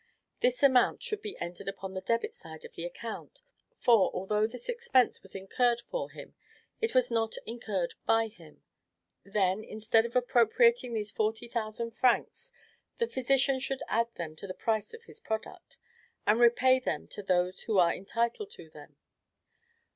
This 0.39 0.63
amount 0.63 1.03
should 1.03 1.21
be 1.21 1.37
entered 1.39 1.67
upon 1.67 1.93
the 1.93 2.01
DEBIT 2.01 2.33
side 2.33 2.65
of 2.65 2.73
the 2.73 2.85
account. 2.85 3.43
For, 3.77 4.09
although 4.15 4.47
this 4.47 4.67
expense 4.67 5.21
was 5.21 5.35
incurred 5.35 5.79
for 5.79 6.09
him, 6.09 6.33
it 6.81 6.95
was 6.95 7.11
not 7.11 7.35
incurred 7.45 7.93
by 8.07 8.25
him. 8.25 8.63
Then, 9.23 9.63
instead 9.63 10.07
of 10.07 10.15
appropriating 10.15 10.93
these 10.95 11.11
forty 11.11 11.47
thousand 11.47 11.91
francs, 11.91 12.51
the 12.97 13.05
physician 13.05 13.59
should 13.59 13.83
add 13.87 14.07
them 14.15 14.35
to 14.37 14.47
the 14.47 14.55
price 14.55 14.91
of 14.95 15.03
his 15.03 15.19
product, 15.19 15.77
and 16.25 16.39
repay 16.39 16.79
them 16.79 17.07
to 17.09 17.21
those 17.21 17.61
who 17.65 17.77
are 17.77 17.93
entitled 17.93 18.49
to 18.53 18.71
them. 18.71 18.95